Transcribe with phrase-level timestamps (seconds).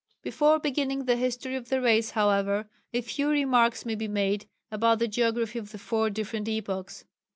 [0.23, 4.97] Before beginning the history of the race, however, a few remarks may be made about
[4.97, 7.05] the geography of the four different epochs.